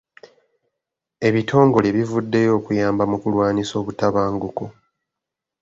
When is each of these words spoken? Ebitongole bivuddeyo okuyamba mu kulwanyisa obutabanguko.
Ebitongole 1.27 1.87
bivuddeyo 1.95 2.51
okuyamba 2.59 3.03
mu 3.11 3.17
kulwanyisa 3.21 3.73
obutabanguko. 3.81 4.63